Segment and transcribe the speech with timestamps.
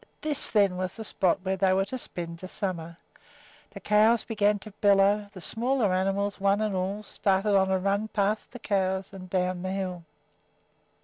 [0.21, 2.97] This, then, was the spot where they were to spend the summer!
[3.69, 5.29] The cows began to bellow.
[5.31, 9.61] The smaller animals, one and all, started on a run past the cows and down
[9.61, 10.03] the hill.